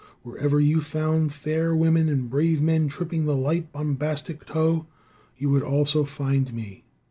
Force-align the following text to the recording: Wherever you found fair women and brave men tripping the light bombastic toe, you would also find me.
Wherever 0.23 0.59
you 0.59 0.81
found 0.81 1.31
fair 1.31 1.75
women 1.75 2.09
and 2.09 2.27
brave 2.27 2.59
men 2.59 2.87
tripping 2.87 3.25
the 3.25 3.35
light 3.35 3.71
bombastic 3.71 4.47
toe, 4.47 4.87
you 5.37 5.51
would 5.51 5.61
also 5.61 6.05
find 6.05 6.51
me. 6.51 6.85